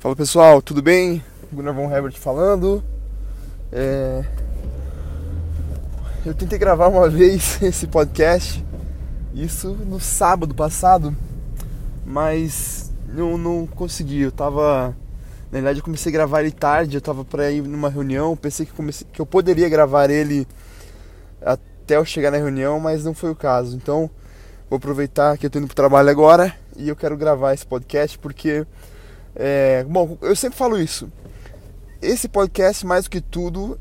[0.00, 1.24] Fala pessoal, tudo bem?
[1.52, 2.84] Gunnar von Herbert falando.
[3.72, 4.24] É...
[6.24, 8.64] Eu tentei gravar uma vez esse podcast,
[9.34, 11.16] isso no sábado passado,
[12.06, 14.20] mas não, não consegui.
[14.20, 14.94] Eu tava.
[15.50, 18.66] Na verdade, eu comecei a gravar ele tarde, eu tava pra ir numa reunião, pensei
[18.66, 20.46] que, comecei, que eu poderia gravar ele
[21.42, 23.74] até eu chegar na reunião, mas não foi o caso.
[23.74, 24.08] Então,
[24.70, 28.16] vou aproveitar que eu tô indo pro trabalho agora e eu quero gravar esse podcast
[28.16, 28.64] porque
[29.38, 31.08] é, bom, eu sempre falo isso.
[32.02, 33.78] Esse podcast, mais do que tudo,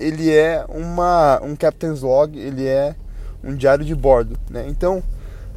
[0.00, 2.96] ele é uma, um Captain's Log, ele é
[3.44, 4.38] um diário de bordo.
[4.50, 4.64] Né?
[4.68, 5.02] Então,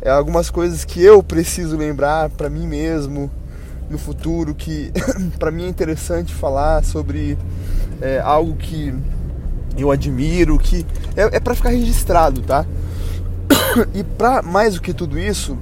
[0.02, 3.32] é algumas coisas que eu preciso lembrar para mim mesmo
[3.90, 4.92] no futuro, que
[5.40, 7.38] para mim é interessante falar sobre
[8.02, 8.94] é, algo que
[9.78, 10.86] eu admiro, que
[11.16, 12.66] é, é para ficar registrado, tá?
[13.94, 15.58] E para mais do que tudo isso,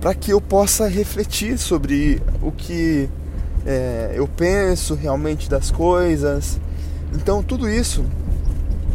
[0.00, 3.08] para que eu possa refletir sobre o que
[3.66, 6.58] é, eu penso realmente das coisas.
[7.14, 8.04] Então tudo isso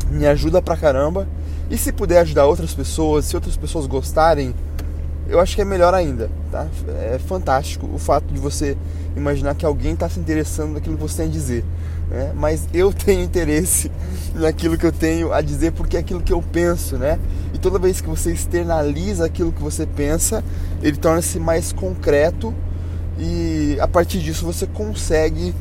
[0.10, 1.28] me ajuda pra caramba.
[1.70, 4.54] E se puder ajudar outras pessoas, se outras pessoas gostarem,
[5.28, 6.68] eu acho que é melhor ainda, tá?
[7.12, 8.78] É fantástico o fato de você
[9.16, 11.66] imaginar que alguém está se interessando naquilo que você tem a dizer.
[12.10, 12.32] Né?
[12.36, 13.92] Mas eu tenho interesse
[14.34, 17.20] naquilo que eu tenho a dizer porque é aquilo que eu penso, né?
[17.56, 20.44] E toda vez que você externaliza aquilo que você pensa,
[20.84, 22.54] ele torna-se mais concreto
[23.18, 25.56] e a partir disso você consegue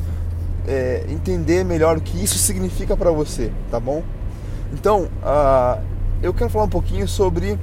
[0.67, 4.03] é, entender melhor o que isso significa para você, tá bom?
[4.73, 5.81] Então, uh,
[6.21, 7.57] eu quero falar um pouquinho sobre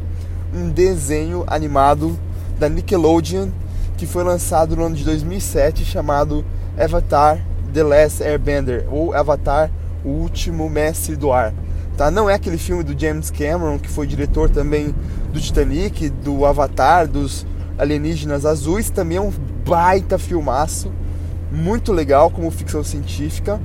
[0.55, 2.19] um desenho animado
[2.58, 3.50] da Nickelodeon
[3.98, 6.42] que foi lançado no ano de 2007 chamado
[6.78, 7.38] Avatar
[7.75, 9.70] The Last Airbender ou Avatar
[10.03, 11.53] O Último Mestre do Ar.
[11.97, 12.11] Tá?
[12.11, 14.95] Não é aquele filme do James Cameron que foi diretor também
[15.33, 17.47] do Titanic, do Avatar, dos
[17.79, 19.33] alienígenas azuis, também é um
[19.65, 20.91] baita filmaço,
[21.50, 23.61] muito legal como ficção científica.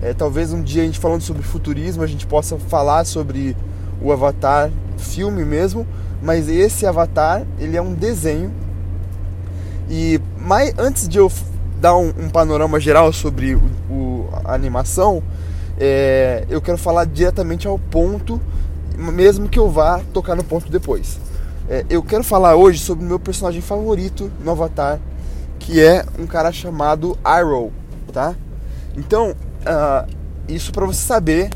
[0.00, 3.56] É, talvez um dia a gente falando sobre futurismo a gente possa falar sobre
[4.00, 5.86] o Avatar filme mesmo,
[6.22, 8.52] mas esse Avatar ele é um desenho
[9.90, 11.30] e mais antes de eu
[11.80, 15.22] dar um, um panorama geral sobre o, o a animação,
[15.78, 18.40] é, eu quero falar diretamente ao ponto,
[18.96, 21.20] mesmo que eu vá tocar no ponto depois.
[21.68, 24.98] É, eu quero falar hoje sobre o meu personagem favorito no Avatar,
[25.58, 27.72] que é um cara chamado Arrow,
[28.12, 28.34] tá?
[28.96, 30.10] Então, uh,
[30.48, 31.50] isso para você saber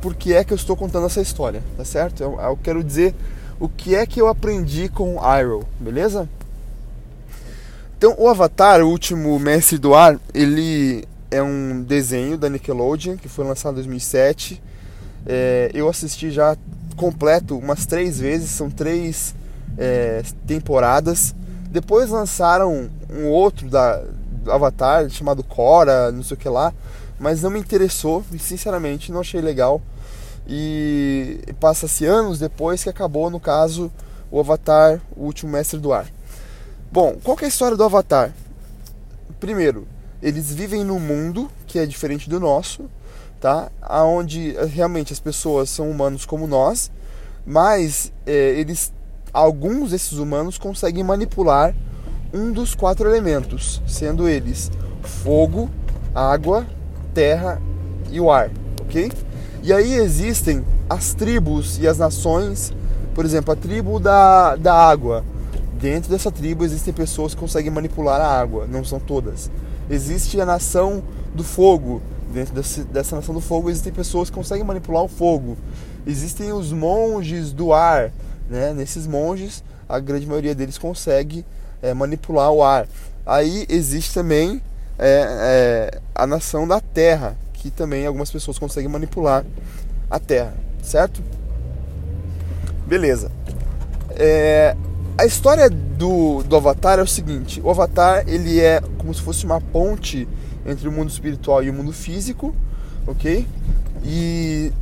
[0.00, 2.22] por que é que eu estou contando essa história, tá certo?
[2.22, 3.14] Eu, eu quero dizer
[3.58, 6.28] o que é que eu aprendi com Arrow, beleza?
[7.98, 11.04] Então, o Avatar, o último mestre do ar, ele
[11.34, 14.62] é um desenho da Nickelodeon que foi lançado em 2007.
[15.26, 16.56] É, eu assisti já
[16.96, 19.34] completo umas três vezes, são três
[19.76, 21.34] é, temporadas.
[21.70, 24.00] Depois lançaram um outro da
[24.46, 26.72] Avatar chamado Korra, não sei o que lá,
[27.18, 29.82] mas não me interessou e sinceramente não achei legal.
[30.46, 33.90] E passa-se anos depois que acabou, no caso,
[34.30, 36.06] o Avatar, o último mestre do ar.
[36.92, 38.32] Bom, qual é a história do Avatar?
[39.40, 39.88] Primeiro,
[40.24, 42.86] eles vivem num mundo que é diferente do nosso,
[43.38, 43.70] tá?
[43.82, 46.90] Aonde eh, realmente as pessoas são humanos como nós,
[47.46, 48.90] mas é, eles,
[49.34, 51.74] alguns desses humanos conseguem manipular
[52.32, 54.70] um dos quatro elementos, sendo eles
[55.02, 55.68] fogo,
[56.14, 56.66] água,
[57.12, 57.60] terra
[58.10, 59.12] e o ar, ok?
[59.62, 62.72] E aí existem as tribos e as nações,
[63.14, 65.22] por exemplo, a tribo da, da água
[65.84, 69.50] Dentro dessa tribo existem pessoas que conseguem manipular a água, não são todas.
[69.88, 71.02] Existe a nação
[71.34, 72.00] do fogo.
[72.32, 75.56] Dentro desse, dessa nação do fogo existem pessoas que conseguem manipular o fogo.
[76.06, 78.10] Existem os monges do ar.
[78.48, 78.72] Né?
[78.72, 81.44] Nesses monges, a grande maioria deles consegue
[81.82, 82.86] é, manipular o ar.
[83.26, 84.60] Aí existe também
[84.98, 89.44] é, é, a nação da terra, que também algumas pessoas conseguem manipular
[90.10, 91.22] a terra, certo?
[92.86, 93.30] Beleza.
[94.10, 94.76] É,
[95.16, 99.44] a história do, do Avatar é o seguinte: o Avatar ele é como se fosse
[99.44, 100.28] uma ponte
[100.66, 102.54] entre o mundo espiritual e o mundo físico,
[103.06, 103.46] ok?
[104.02, 104.72] E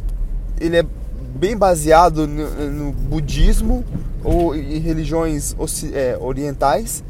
[0.61, 0.87] ele é
[1.35, 3.85] bem baseado no, no budismo
[4.25, 5.55] ou em religiões
[5.93, 7.03] é, orientais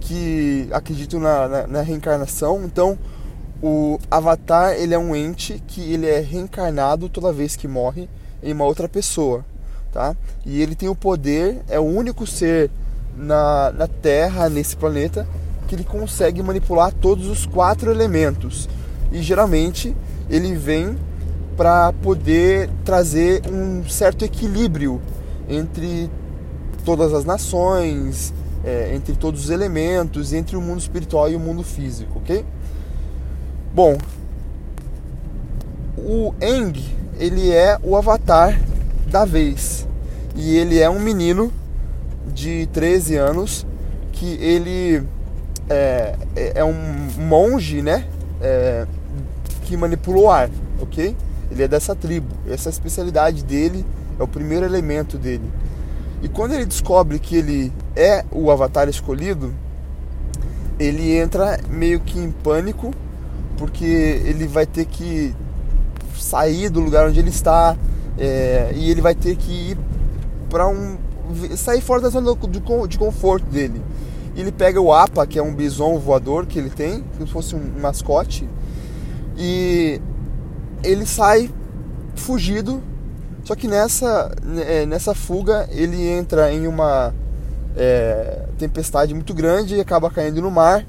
[0.00, 2.64] que acreditam na, na, na, reencarnação.
[2.64, 2.98] Então,
[3.62, 8.08] o Avatar ele é um ente que ele é reencarnado toda vez que morre
[8.42, 9.44] em uma outra pessoa
[9.96, 10.14] tá?
[10.44, 12.70] E ele tem o poder, é o único ser
[13.16, 15.26] na, na Terra, nesse planeta,
[15.66, 18.68] que ele consegue manipular todos os quatro elementos.
[19.10, 19.96] E geralmente
[20.28, 20.98] ele vem
[21.56, 25.00] para poder trazer um certo equilíbrio
[25.48, 26.10] entre
[26.84, 31.62] todas as nações, é, entre todos os elementos, entre o mundo espiritual e o mundo
[31.62, 32.44] físico, ok?
[33.74, 33.96] Bom,
[35.96, 36.84] o Eng,
[37.18, 38.60] ele é o avatar
[39.06, 39.85] da vez.
[40.36, 41.50] E ele é um menino
[42.32, 43.66] de 13 anos
[44.12, 45.02] que ele
[45.68, 46.74] é, é, é um
[47.18, 48.06] monge, né?
[48.40, 48.86] É,
[49.64, 50.50] que manipula o ar,
[50.80, 51.16] ok?
[51.50, 52.28] Ele é dessa tribo.
[52.46, 53.84] Essa é a especialidade dele,
[54.18, 55.50] é o primeiro elemento dele.
[56.22, 59.52] E quando ele descobre que ele é o avatar escolhido,
[60.78, 62.92] ele entra meio que em pânico,
[63.56, 65.34] porque ele vai ter que
[66.18, 67.76] sair do lugar onde ele está
[68.18, 69.78] é, e ele vai ter que ir
[70.48, 70.96] para um
[71.56, 72.34] sair fora da zona
[72.88, 73.82] de, conforto dele.
[74.36, 77.54] Ele pega o APA, que é um bison voador que ele tem, como se fosse
[77.54, 78.48] um mascote,
[79.36, 80.00] e
[80.82, 81.50] ele sai
[82.14, 82.82] fugido.
[83.44, 84.32] Só que nessa,
[84.66, 87.14] é, nessa fuga ele entra em uma
[87.76, 90.84] é, tempestade muito grande e acaba caindo no mar.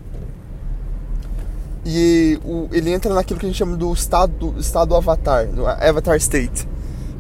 [1.86, 5.65] E o, ele entra naquilo que a gente chama do estado, do estado avatar, do
[5.65, 6.68] avatar state,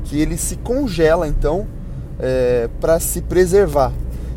[0.03, 1.67] que ele se congela então
[2.19, 3.91] é, para se preservar.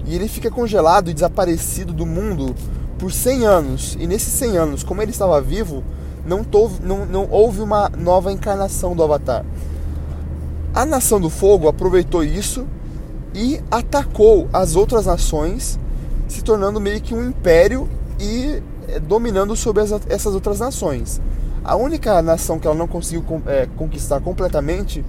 [0.06, 2.54] E ele fica congelado e desaparecido do mundo
[2.98, 3.96] por 100 anos.
[3.98, 5.82] E nesses 100 anos, como ele estava vivo,
[6.24, 9.44] não, tove, não, não houve uma nova encarnação do Avatar.
[10.74, 12.66] A Nação do Fogo aproveitou isso
[13.34, 15.78] e atacou as outras nações,
[16.28, 17.88] se tornando meio que um império
[18.18, 21.20] e é, dominando sobre as, essas outras nações.
[21.64, 25.04] A única nação que ela não conseguiu é, conquistar completamente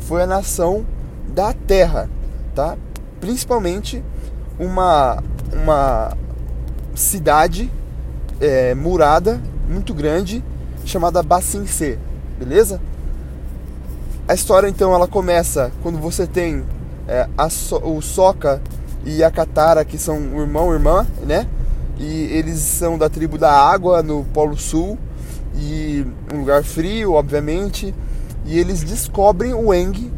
[0.00, 0.84] foi a nação
[1.28, 2.08] da Terra,
[2.54, 2.76] tá?
[3.20, 4.02] Principalmente
[4.58, 6.16] uma, uma
[6.94, 7.70] cidade
[8.40, 10.42] é, murada muito grande
[10.84, 11.98] chamada Bacincê,
[12.38, 12.80] beleza?
[14.28, 16.64] A história então ela começa quando você tem
[17.06, 18.60] é, so, o Soca
[19.04, 21.46] e a Katara que são irmão e irmã, né?
[21.98, 24.98] E eles são da tribo da água no Polo Sul
[25.56, 27.94] e um lugar frio, obviamente.
[28.44, 30.12] E eles descobrem o Eng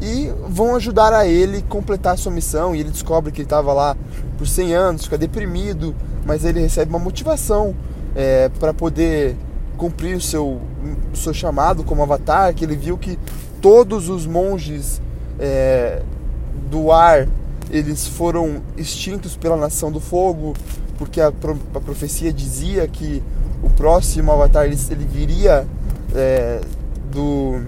[0.00, 2.74] e vão ajudar a ele completar a sua missão.
[2.74, 3.96] E ele descobre que ele estava lá
[4.36, 7.74] por 100 anos, fica deprimido, mas ele recebe uma motivação
[8.14, 9.36] é, para poder
[9.76, 10.60] cumprir o seu,
[11.12, 12.54] o seu chamado como avatar.
[12.54, 13.18] Que ele viu que
[13.60, 15.00] todos os monges
[15.38, 16.02] é,
[16.70, 17.28] do ar
[17.70, 20.54] eles foram extintos pela nação do fogo,
[20.96, 23.22] porque a, a profecia dizia que
[23.62, 25.66] o próximo avatar ele, ele viria
[26.14, 26.60] é,
[27.10, 27.60] do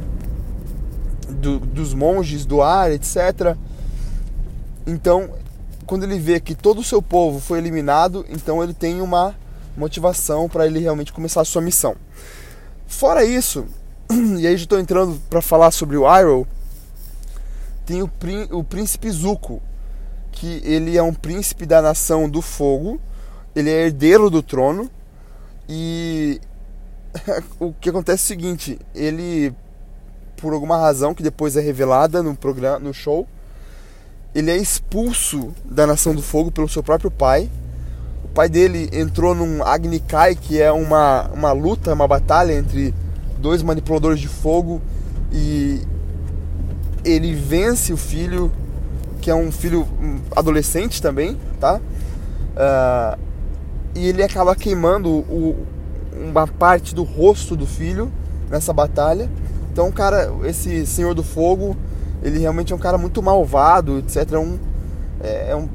[1.30, 3.56] do, dos monges do ar, etc.
[4.86, 5.30] Então,
[5.86, 9.34] quando ele vê que todo o seu povo foi eliminado, então ele tem uma
[9.76, 11.96] motivação para ele realmente começar a sua missão.
[12.86, 13.66] Fora isso,
[14.38, 16.46] e aí já estou entrando para falar sobre o Iroh,
[17.86, 18.10] tem o,
[18.52, 19.60] o príncipe Zuko,
[20.32, 23.00] que ele é um príncipe da nação do fogo,
[23.54, 24.88] ele é herdeiro do trono
[25.68, 26.40] e
[27.58, 29.54] o que acontece é o seguinte, ele
[30.40, 33.26] por alguma razão que depois é revelada no programa, no show,
[34.34, 37.50] ele é expulso da Nação do Fogo pelo seu próprio pai.
[38.24, 42.94] O pai dele entrou num Agni Kai, que é uma, uma luta, uma batalha entre
[43.38, 44.80] dois manipuladores de fogo
[45.32, 45.80] e
[47.04, 48.52] ele vence o filho,
[49.20, 49.86] que é um filho
[50.36, 51.80] adolescente também, tá?
[52.50, 53.18] Uh,
[53.94, 55.66] e ele acaba queimando o,
[56.12, 58.12] uma parte do rosto do filho
[58.48, 59.28] nessa batalha.
[59.72, 61.76] Então, cara, esse Senhor do Fogo,
[62.22, 64.32] ele realmente é um cara muito malvado, etc.
[64.32, 64.58] É um,
[65.22, 65.68] é, é um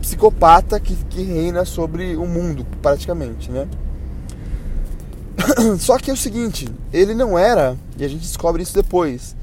[0.00, 3.66] psicopata que, que reina sobre o mundo, praticamente, né?
[5.78, 9.34] Só que é o seguinte, ele não era, e a gente descobre isso depois.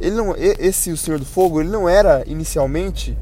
[0.00, 3.16] Ele não, esse o Senhor do Fogo, ele não era inicialmente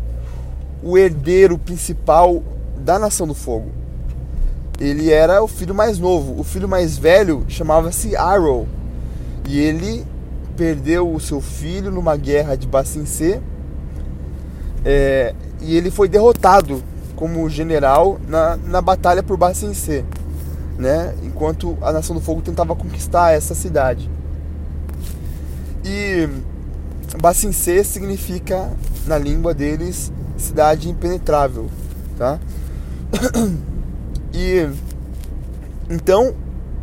[0.83, 2.43] o herdeiro principal
[2.79, 3.71] da Nação do Fogo.
[4.81, 6.39] Ele era o filho mais novo.
[6.39, 8.67] O filho mais velho chamava-se Arrow.
[9.49, 10.05] E ele
[10.57, 13.41] perdeu o seu filho numa guerra de Bacincê
[14.85, 16.83] é, e ele foi derrotado
[17.17, 20.05] como general na, na batalha por Bacincê,
[20.79, 21.15] né?
[21.23, 24.11] Enquanto a Nação do Fogo tentava conquistar essa cidade.
[25.85, 26.29] E
[27.21, 28.71] Bacincê significa
[29.07, 31.71] na língua deles cidade impenetrável,
[32.19, 32.39] tá?
[34.37, 34.69] E
[35.89, 36.35] então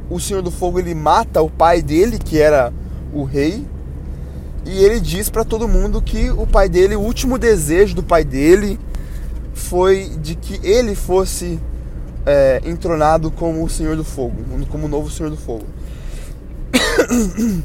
[0.10, 2.72] o Senhor do Fogo ele mata o pai dele, que era
[3.14, 3.66] o rei,
[4.66, 8.24] e ele diz para todo mundo que o pai dele, o último desejo do pai
[8.24, 8.80] dele
[9.54, 11.60] foi de que ele fosse
[12.26, 14.36] é, entronado como o Senhor do Fogo,
[14.70, 15.66] como o novo Senhor do Fogo.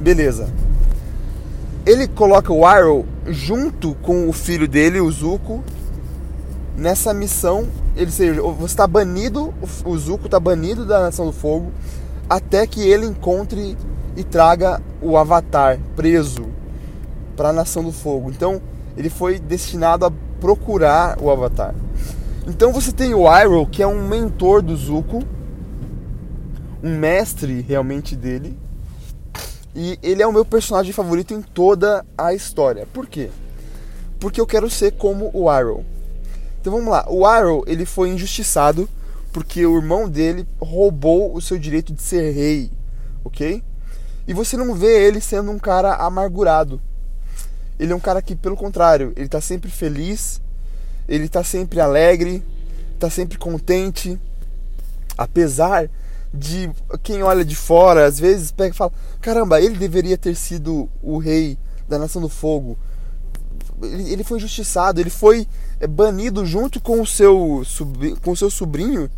[0.00, 0.48] Beleza.
[1.86, 5.62] Ele coloca o Arrow junto com o filho dele, o Zuko,
[6.76, 11.72] nessa missão, ele seja, você está banido, o Zuko está banido da Nação do Fogo
[12.28, 13.76] até que ele encontre
[14.16, 16.46] e traga o Avatar preso
[17.36, 18.30] para a Nação do Fogo.
[18.30, 18.60] Então,
[18.96, 21.74] ele foi destinado a procurar o Avatar.
[22.48, 25.22] Então você tem o Iroh, que é um mentor do Zuko,
[26.82, 28.58] um mestre realmente dele.
[29.74, 32.86] E ele é o meu personagem favorito em toda a história.
[32.92, 33.30] Por quê?
[34.18, 35.84] Porque eu quero ser como o Iroh.
[36.60, 37.04] Então vamos lá.
[37.08, 38.88] O Iroh, ele foi injustiçado
[39.32, 42.70] porque o irmão dele roubou o seu direito de ser rei,
[43.24, 43.62] ok?
[44.26, 46.80] E você não vê ele sendo um cara amargurado.
[47.78, 50.40] Ele é um cara que, pelo contrário, ele tá sempre feliz,
[51.08, 52.42] ele tá sempre alegre,
[52.98, 54.18] tá sempre contente,
[55.16, 55.88] apesar
[56.32, 56.70] de
[57.02, 61.18] quem olha de fora às vezes pega e fala: caramba, ele deveria ter sido o
[61.18, 61.58] rei
[61.88, 62.76] da Nação do Fogo.
[63.82, 65.46] Ele, foi injustiçado, ele foi
[65.80, 67.62] é, banido junto com o seu,
[68.22, 69.10] com o seu sobrinho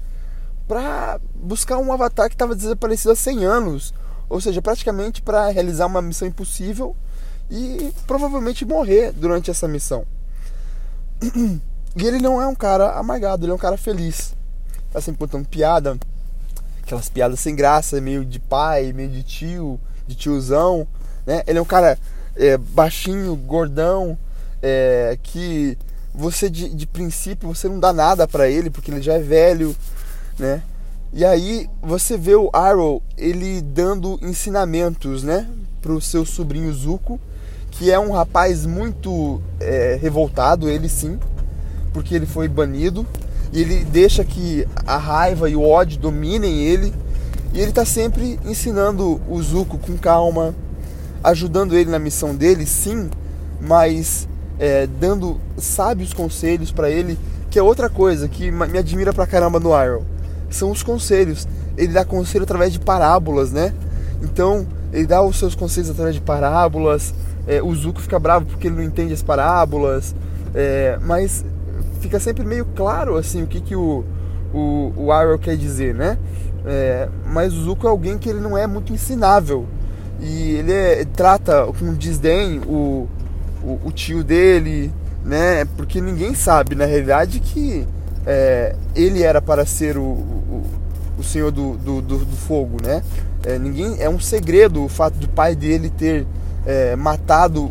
[0.68, 3.94] para buscar um avatar que estava desaparecido há 100 anos.
[4.28, 6.94] Ou seja, praticamente para realizar uma missão impossível
[7.50, 10.04] e provavelmente morrer durante essa missão.
[11.96, 14.32] E ele não é um cara amargado, ele é um cara feliz.
[14.92, 15.98] Tá sempre contando piada,
[16.82, 20.86] aquelas piadas sem graça, meio de pai, meio de tio, de tiozão,
[21.26, 21.42] né?
[21.48, 21.98] Ele é um cara
[22.36, 24.16] é, baixinho, gordão,
[24.62, 25.76] é, que
[26.14, 29.74] você de, de princípio você não dá nada para ele porque ele já é velho,
[30.38, 30.62] né?
[31.12, 35.48] E aí você vê o Arrow ele dando ensinamentos, né,
[35.82, 37.18] pro seu sobrinho Zuko,
[37.70, 41.18] que é um rapaz muito é, revoltado, ele sim,
[41.92, 43.04] porque ele foi banido
[43.52, 46.92] e ele deixa que a raiva e o ódio dominem ele.
[47.52, 50.54] E ele está sempre ensinando o Zuko com calma,
[51.24, 53.10] ajudando ele na missão dele, sim,
[53.60, 54.28] mas
[54.60, 57.18] é, dando sábios conselhos para ele,
[57.50, 60.04] que é outra coisa que me admira pra caramba no Iroh.
[60.50, 61.48] São os conselhos.
[61.78, 63.72] Ele dá conselho através de parábolas, né?
[64.22, 67.14] Então, ele dá os seus conselhos através de parábolas.
[67.46, 70.14] É, o Zuko fica bravo porque ele não entende as parábolas.
[70.54, 71.42] É, mas
[72.00, 74.04] fica sempre meio claro assim o que, que o,
[74.52, 76.18] o, o Arrow quer dizer, né?
[76.66, 79.66] É, mas o Zuko é alguém que ele não é muito ensinável.
[80.20, 83.08] E ele é, trata com desdém o,
[83.62, 84.92] o, o, tio dele,
[85.24, 85.64] né?
[85.76, 87.86] Porque ninguém sabe, na realidade, que
[88.26, 90.64] é, ele era para ser o, o,
[91.18, 93.02] o senhor do, do, do, do fogo, né?
[93.44, 96.26] É, ninguém, é um segredo o fato do pai dele ter
[96.66, 97.70] é, matado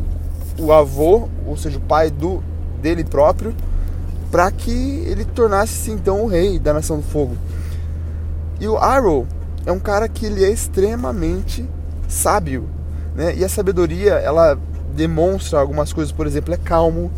[0.58, 2.43] o avô, ou seja, o pai do,
[2.81, 3.53] dele próprio,
[4.31, 7.36] para que ele tornasse-se então o rei da Nação do Fogo.
[8.60, 9.25] E o Arrow
[9.65, 11.65] é um cara que ele é extremamente
[12.08, 12.69] sábio,
[13.15, 13.36] né?
[13.36, 14.58] E a sabedoria, ela
[14.96, 17.12] demonstra algumas coisas, por exemplo, é calmo,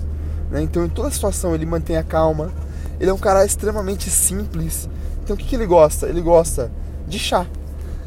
[0.50, 0.62] né?
[0.62, 2.51] Então em toda situação ele mantém a calma.
[3.00, 4.88] Ele é um cara extremamente simples.
[5.24, 6.08] Então o que, que ele gosta?
[6.08, 6.72] Ele gosta
[7.08, 7.46] de chá.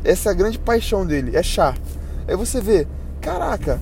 [0.04, 1.74] Essa é a grande paixão dele, é chá.
[2.28, 2.86] Aí você vê,
[3.20, 3.80] caraca,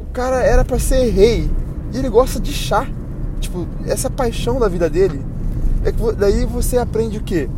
[0.00, 1.50] o cara era para ser rei
[1.92, 2.86] e ele gosta de chá
[3.40, 5.22] tipo, essa paixão da vida dele,
[5.84, 7.48] é que daí você aprende o quê?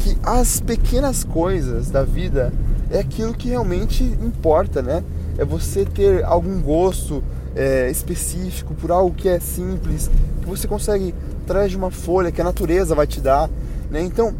[0.00, 2.52] Que as pequenas coisas da vida
[2.90, 5.02] é aquilo que realmente importa, né?
[5.38, 7.22] É você ter algum gosto
[7.54, 11.14] é, específico por algo que é simples, que você consegue
[11.44, 13.48] através de uma folha que a natureza vai te dar,
[13.90, 14.02] né?
[14.02, 14.34] Então,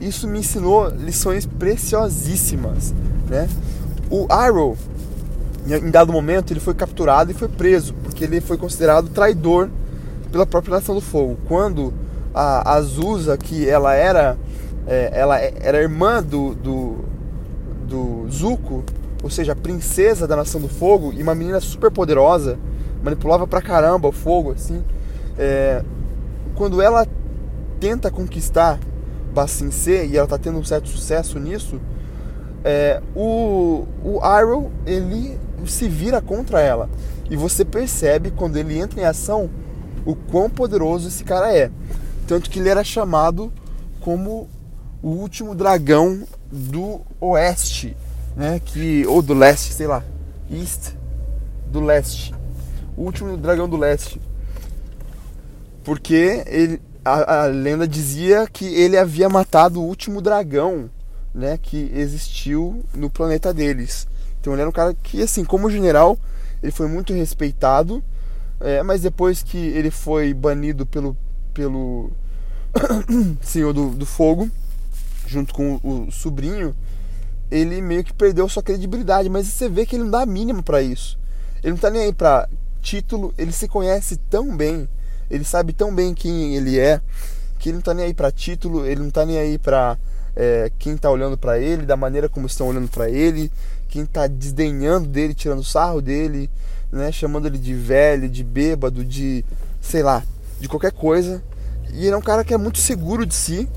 [0.00, 2.94] isso me ensinou lições preciosíssimas,
[3.28, 3.48] né?
[4.10, 4.76] O Arrow,
[5.66, 9.70] em dado momento, ele foi capturado e foi preso, porque ele foi considerado traidor
[10.30, 11.38] pela própria Nação do Fogo.
[11.48, 11.92] Quando
[12.34, 14.36] a Azusa, que ela era
[14.86, 17.04] é, ela era irmã do, do,
[17.86, 18.84] do Zuko,
[19.22, 22.58] ou seja, a princesa da Nação do Fogo, e uma menina super poderosa,
[23.02, 24.82] manipulava pra caramba o fogo, assim.
[25.38, 25.82] É,
[26.54, 27.06] quando ela
[27.80, 28.78] tenta conquistar
[29.32, 31.80] Bassin C, e ela tá tendo um certo sucesso nisso,
[32.64, 36.88] é, o, o Iroh, ele se vira contra ela.
[37.30, 39.48] E você percebe quando ele entra em ação
[40.04, 41.70] o quão poderoso esse cara é.
[42.26, 43.52] Tanto que ele era chamado
[44.00, 44.48] como
[45.02, 47.96] o último dragão do oeste,
[48.36, 48.60] né?
[48.64, 50.04] Que, ou do leste, sei lá.
[50.50, 50.92] East
[51.66, 52.34] do leste.
[52.96, 54.20] O último dragão do leste.
[55.84, 60.90] Porque ele, a, a lenda dizia que ele havia matado o último dragão
[61.34, 64.06] né, que existiu no planeta deles.
[64.40, 66.18] Então ele era um cara que, assim, como general,
[66.62, 68.02] ele foi muito respeitado
[68.62, 71.16] é, mas depois que ele foi banido pelo,
[71.52, 72.12] pelo
[73.42, 74.48] Senhor do, do Fogo,
[75.26, 76.74] junto com o, o sobrinho,
[77.52, 79.28] ele meio que perdeu sua credibilidade.
[79.28, 81.18] Mas você vê que ele não dá mínimo para isso.
[81.62, 82.48] Ele não tá nem aí pra
[82.80, 84.88] título, ele se conhece tão bem,
[85.30, 87.00] Ele sabe tão bem quem ele é
[87.62, 89.96] que ele não tá nem aí para título, ele não tá nem aí para
[90.34, 93.52] é, quem tá olhando para ele, da maneira como estão olhando para ele,
[93.88, 96.50] quem tá desdenhando dele, tirando sarro dele,
[96.90, 99.44] né, chamando ele de velho, de bêbado, de
[99.80, 100.24] sei lá,
[100.58, 101.40] de qualquer coisa.
[101.92, 103.68] E ele é um cara que é muito seguro de si.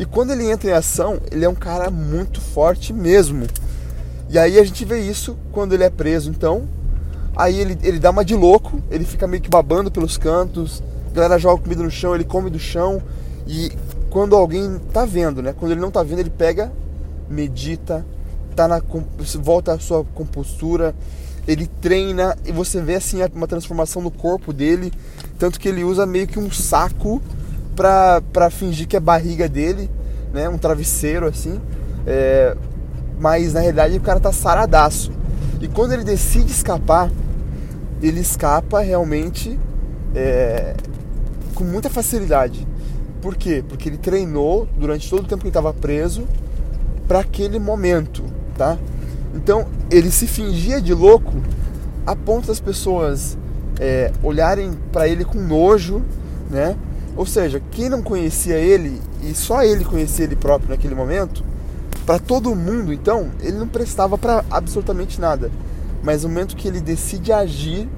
[0.00, 3.46] E quando ele entra em ação, ele é um cara muito forte mesmo.
[4.30, 6.66] E aí a gente vê isso quando ele é preso, então.
[7.36, 11.14] Aí ele, ele dá uma de louco, ele fica meio que babando pelos cantos, a
[11.14, 13.02] galera joga comida no chão, ele come do chão.
[13.46, 13.70] E
[14.08, 15.52] quando alguém tá vendo, né?
[15.52, 16.72] Quando ele não tá vendo, ele pega,
[17.28, 18.02] medita,
[18.56, 18.80] tá na,
[19.42, 20.94] volta à sua compostura,
[21.46, 24.94] ele treina e você vê assim uma transformação no corpo dele,
[25.38, 27.20] tanto que ele usa meio que um saco
[27.74, 29.90] pra, pra fingir que é barriga dele,
[30.32, 30.48] né?
[30.48, 31.60] Um travesseiro assim.
[32.06, 32.56] É,
[33.18, 35.12] mas na realidade o cara tá saradaço.
[35.60, 37.10] E quando ele decide escapar,
[38.02, 39.58] ele escapa realmente
[40.14, 40.74] é,
[41.54, 42.66] com muita facilidade.
[43.20, 43.62] Por quê?
[43.68, 46.26] Porque ele treinou durante todo o tempo que ele estava preso
[47.06, 48.24] para aquele momento,
[48.56, 48.78] tá?
[49.34, 51.34] Então ele se fingia de louco
[52.06, 53.36] a ponto das pessoas
[53.78, 56.02] é, olharem para ele com nojo,
[56.48, 56.76] né?
[57.16, 61.44] Ou seja, quem não conhecia ele e só ele conhecia ele próprio naquele momento,
[62.06, 65.50] para todo mundo, então, ele não prestava para absolutamente nada.
[66.02, 67.88] Mas no momento que ele decide agir,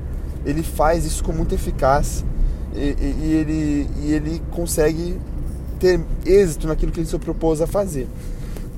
[0.44, 2.26] ele faz isso com muita eficácia
[2.74, 5.20] e, e, e ele, e ele consegue
[5.78, 8.08] ter êxito naquilo que ele se propôs a fazer.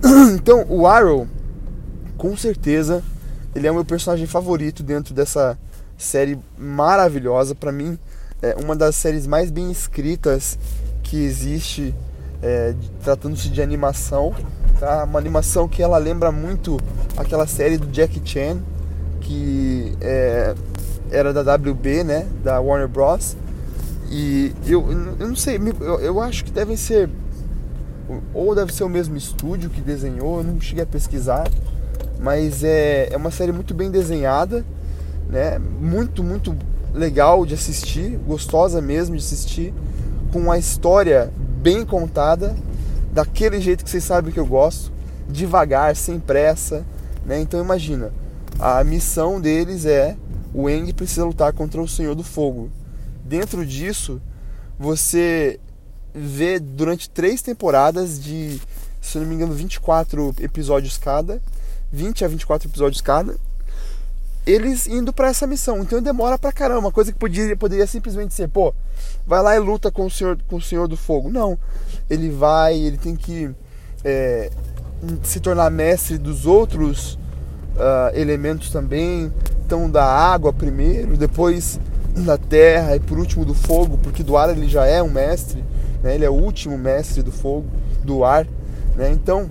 [0.34, 1.26] Então, o Arrow
[2.16, 3.02] com certeza
[3.54, 5.58] ele é o meu personagem favorito dentro dessa
[5.96, 7.54] série maravilhosa.
[7.54, 7.98] Para mim,
[8.42, 10.58] é uma das séries mais bem escritas
[11.02, 11.94] que existe,
[12.42, 14.34] é, tratando-se de animação.
[14.78, 15.04] Tá?
[15.04, 16.78] Uma animação que ela lembra muito
[17.16, 18.58] aquela série do Jackie Chan,
[19.20, 20.54] que é,
[21.10, 23.36] era da WB, né, da Warner Bros.
[24.10, 27.08] E eu, eu não sei, eu, eu acho que devem ser
[28.32, 31.48] ou deve ser o mesmo estúdio que desenhou, eu não cheguei a pesquisar,
[32.20, 34.64] mas é, é uma série muito bem desenhada,
[35.28, 35.58] né?
[35.58, 36.54] Muito, muito
[36.94, 39.74] legal de assistir, gostosa mesmo de assistir,
[40.32, 42.56] com uma história bem contada,
[43.12, 44.92] daquele jeito que vocês sabem que eu gosto,
[45.28, 46.84] devagar, sem pressa,
[47.26, 47.40] né?
[47.40, 48.12] Então imagina,
[48.58, 50.16] a missão deles é
[50.52, 52.70] o Eng precisa lutar contra o Senhor do Fogo.
[53.24, 54.20] Dentro disso,
[54.78, 55.58] você
[56.14, 58.60] vê durante três temporadas de,
[59.00, 61.42] se não me engano, 24 episódios cada,
[61.90, 63.36] 20 a 24 episódios cada,
[64.46, 65.78] eles indo para essa missão.
[65.78, 68.74] Então demora pra caramba, uma coisa que poderia, poderia simplesmente ser, pô,
[69.26, 71.30] vai lá e luta com o Senhor, com o Senhor do Fogo.
[71.30, 71.58] Não,
[72.08, 73.50] ele vai, ele tem que
[74.04, 74.50] é,
[75.22, 77.14] se tornar mestre dos outros
[77.74, 79.32] uh, elementos também.
[79.64, 81.80] Então da água primeiro, depois
[82.14, 85.64] da terra e por último do fogo, porque do ar ele já é um mestre,
[86.02, 86.14] né?
[86.14, 87.66] ele é o último mestre do fogo,
[88.04, 88.46] do ar.
[88.94, 89.10] Né?
[89.10, 89.50] Então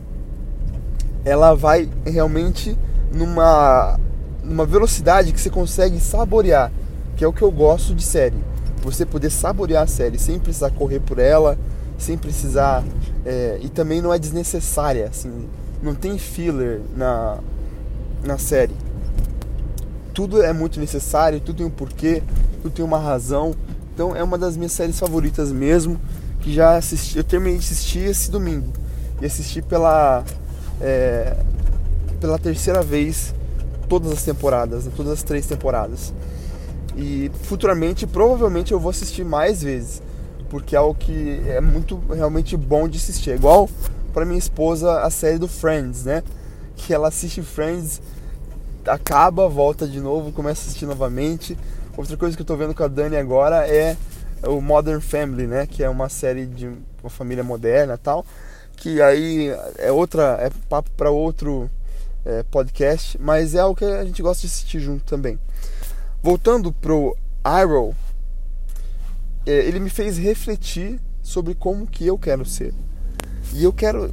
[1.26, 2.78] ela vai realmente
[3.12, 4.00] numa,
[4.44, 6.72] numa velocidade que você consegue saborear,
[7.16, 8.38] que é o que eu gosto de série.
[8.84, 11.58] Você poder saborear a série sem precisar correr por ela,
[11.98, 12.84] sem precisar.
[13.26, 15.48] É, e também não é desnecessária, assim,
[15.82, 17.38] não tem filler na,
[18.24, 18.76] na série.
[20.14, 22.22] Tudo é muito necessário, tudo tem um porquê,
[22.62, 23.56] tudo tem uma razão.
[23.94, 26.00] Então é uma das minhas séries favoritas mesmo,
[26.42, 28.74] que já assisti, eu terminei de assistir esse domingo.
[29.22, 30.24] E assisti pela
[30.82, 31.38] é,
[32.20, 33.34] pela terceira vez
[33.94, 36.12] todas as temporadas, né, todas as três temporadas.
[36.96, 40.02] E futuramente, provavelmente, eu vou assistir mais vezes,
[40.50, 43.32] porque é algo que é muito realmente bom de assistir.
[43.32, 43.70] É igual
[44.12, 46.24] para minha esposa a série do Friends, né?
[46.76, 48.02] Que ela assiste Friends,
[48.88, 51.56] acaba, volta de novo, começa a assistir novamente.
[51.96, 53.96] Outra coisa que eu tô vendo com a Dani agora é
[54.48, 55.68] o Modern Family, né?
[55.68, 56.68] Que é uma série de
[57.04, 58.26] uma família moderna tal
[58.76, 61.70] que aí é outra é papo para outro
[62.26, 65.38] é, podcast, mas é o que a gente gosta de assistir junto também.
[66.22, 67.94] Voltando pro Arrow,
[69.46, 72.74] é, ele me fez refletir sobre como que eu quero ser.
[73.54, 74.12] E eu quero,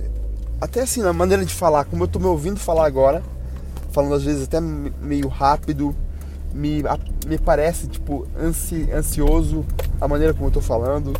[0.60, 3.22] até assim, na maneira de falar, como eu tô me ouvindo falar agora,
[3.92, 5.94] falando às vezes até meio rápido,
[6.52, 6.82] me,
[7.26, 9.64] me parece tipo ansi, ansioso
[10.00, 11.12] a maneira como eu tô falando,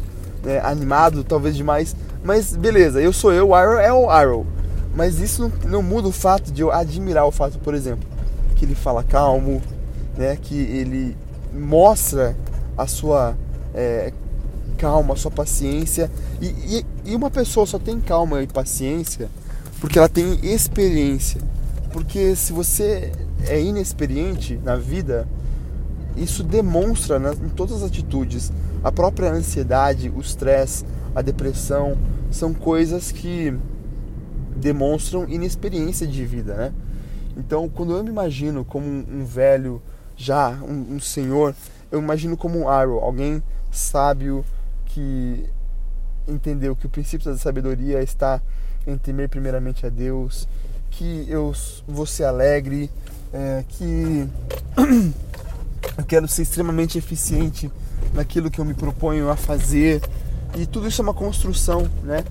[0.43, 4.47] né, animado talvez demais, mas beleza, eu sou eu, o Arrow é o Arrow.
[4.95, 8.09] Mas isso não, muda o fato de eu admirar o fato, por exemplo,
[8.57, 9.63] que ele fala calmo,
[10.17, 10.37] né?
[10.41, 11.17] Que ele
[11.53, 12.37] mostra
[12.77, 13.37] a sua
[13.75, 14.13] é,
[14.77, 16.11] calma, a sua paciência.
[16.41, 19.29] E, e, e uma pessoa só tem calma e paciência
[19.81, 21.41] porque ela tem experiência.
[21.93, 23.11] Porque se você
[23.47, 25.27] é inexperiente na vida,
[26.17, 28.53] isso demonstra né, em todas as atitudes.
[28.85, 31.97] a própria ansiedade, o stress, a depressão
[32.31, 33.55] são coisas que
[34.61, 36.73] demonstram inexperiência de vida, né?
[37.37, 39.81] Então, quando eu me imagino como um, velho
[40.17, 41.55] já, um, um, senhor,
[41.91, 44.45] eu imagino como um Arrow, alguém sábio
[44.87, 45.47] que
[46.29, 48.41] entendeu que o princípio da sabedoria está
[48.87, 50.47] em temer primeiramente a Deus,
[50.91, 51.53] que eu
[51.87, 52.91] vou ser alegre,
[53.33, 54.29] é, que
[55.97, 57.71] eu quero ser extremamente eficiente
[58.13, 60.03] naquilo que eu me proponho a fazer
[60.57, 62.25] e tudo isso é uma construção, né?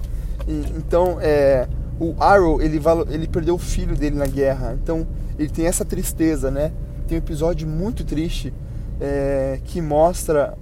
[0.47, 1.67] E, então, é,
[1.99, 5.05] o Arrow ele, ele perdeu o filho dele na guerra, então
[5.37, 6.71] ele tem essa tristeza, né?
[7.07, 8.53] Tem um episódio muito triste
[8.99, 10.57] é, que mostra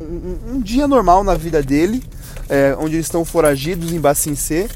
[0.00, 2.02] um, um, dia normal na vida dele,
[2.48, 4.68] é, onde eles estão foragidos em Bassin C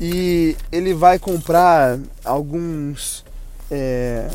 [0.00, 3.24] e ele vai comprar alguns
[3.70, 4.28] é,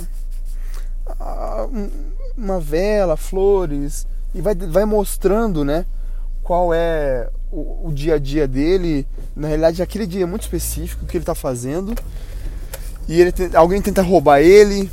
[2.38, 5.86] uma vela, flores e vai, vai mostrando, né?
[6.44, 11.18] Qual é o, o, dia a dia dele, na realidade aquele dia muito específico que
[11.18, 11.94] ele está fazendo.
[13.08, 14.90] E ele alguém tenta roubar ele,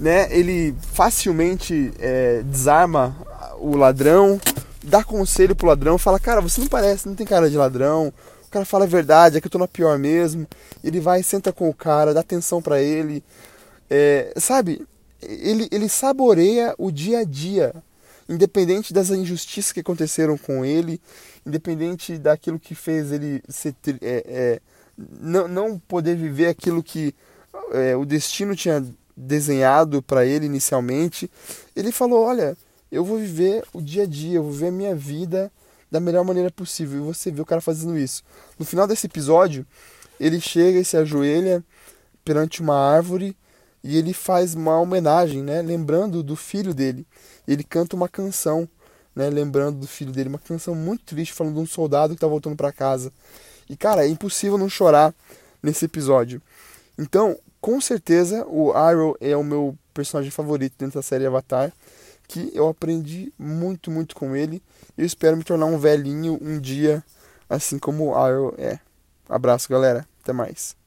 [0.00, 0.28] né?
[0.30, 3.16] Ele facilmente é, desarma
[3.58, 4.40] o ladrão,
[4.82, 8.12] dá conselho pro ladrão, fala, cara, você não parece, não tem cara de ladrão.
[8.46, 10.46] O cara fala a verdade, é que eu tô na pior mesmo.
[10.82, 13.22] Ele vai, senta com o cara, dá atenção para ele.
[13.90, 14.86] É, sabe,
[15.22, 17.74] ele, ele saboreia o dia a dia
[18.28, 21.00] independente das injustiças que aconteceram com ele,
[21.46, 24.60] independente daquilo que fez ele ser, é, é,
[24.96, 27.14] não, não poder viver aquilo que
[27.72, 28.84] é, o destino tinha
[29.16, 31.30] desenhado para ele inicialmente,
[31.74, 32.56] ele falou: Olha,
[32.90, 35.50] eu vou viver o dia a dia, eu vou viver a minha vida
[35.90, 36.98] da melhor maneira possível.
[36.98, 38.22] E você vê o cara fazendo isso.
[38.58, 39.66] No final desse episódio,
[40.20, 41.64] ele chega e se ajoelha
[42.24, 43.36] perante uma árvore
[43.82, 47.06] e ele faz uma homenagem, né, lembrando do filho dele.
[47.46, 48.68] Ele canta uma canção,
[49.14, 52.26] né, lembrando do filho dele, uma canção muito triste falando de um soldado que está
[52.26, 53.12] voltando para casa.
[53.68, 55.14] E cara, é impossível não chorar
[55.62, 56.40] nesse episódio.
[56.98, 61.72] Então, com certeza, o Arrow é o meu personagem favorito dentro da série Avatar,
[62.26, 64.62] que eu aprendi muito, muito com ele.
[64.96, 67.02] Eu espero me tornar um velhinho um dia,
[67.48, 68.78] assim como o Arrow é.
[69.28, 70.06] Abraço, galera.
[70.22, 70.77] Até mais.